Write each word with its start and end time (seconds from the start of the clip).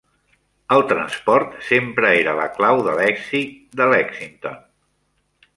El 0.75 0.79
transport 0.91 1.51
sempre 1.67 2.11
era 2.21 2.35
la 2.41 2.49
clau 2.57 2.81
de 2.89 2.97
l'èxit 3.01 3.55
de 3.83 3.91
Lexington. 3.95 4.61